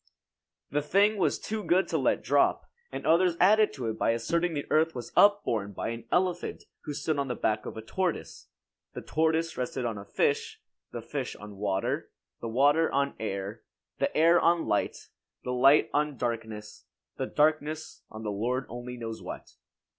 The 0.71 0.81
thing 0.81 1.17
was 1.17 1.37
too 1.37 1.63
good 1.63 1.87
to 1.89 1.97
let 1.99 2.23
drop; 2.23 2.65
and 2.91 3.05
others 3.05 3.37
added 3.39 3.71
to 3.73 3.87
it 3.87 3.99
by 3.99 4.13
asserting 4.13 4.55
the 4.55 4.65
earth 4.71 4.95
was 4.95 5.11
upborne 5.15 5.73
by 5.73 5.89
an 5.89 6.05
elephant 6.11 6.63
who 6.85 6.93
stood 6.95 7.19
on 7.19 7.27
the 7.27 7.35
back 7.35 7.67
of 7.67 7.77
a 7.77 7.83
tortoise. 7.83 8.47
The 8.95 9.03
tortoise 9.03 9.55
rested 9.59 9.85
on 9.85 9.99
a 9.99 10.03
fish; 10.03 10.59
the 10.91 11.03
fish 11.03 11.35
on 11.35 11.57
water; 11.57 12.09
the 12.39 12.49
water 12.49 12.91
on 12.91 13.13
air; 13.19 13.61
the 13.99 14.11
air 14.17 14.39
on 14.39 14.65
light; 14.65 15.09
the 15.43 15.53
light 15.53 15.91
on 15.93 16.17
darkness; 16.17 16.85
the 17.17 17.27
darkness 17.27 18.01
on 18.09 18.23
the 18.23 18.31
Lord 18.31 18.65
only 18.69 18.97
knows 18.97 19.21
what. 19.21 19.53